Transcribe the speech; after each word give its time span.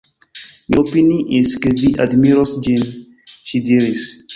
Mi 0.69 0.79
opiniis 0.83 1.53
ke 1.67 1.75
vi 1.85 1.93
admiros 2.09 2.59
ĝin, 2.69 2.91
ŝi 3.41 3.67
diris. 3.71 4.13